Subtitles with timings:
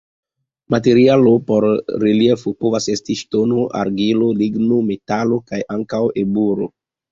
[0.75, 1.67] Materialo por
[2.05, 6.73] reliefo povas esti ŝtono, argilo, ligno, metalo kaj ankaŭ eburo.